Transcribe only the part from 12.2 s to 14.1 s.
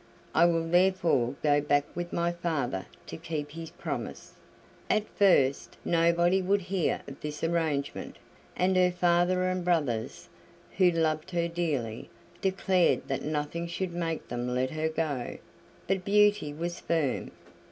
declared that nothing should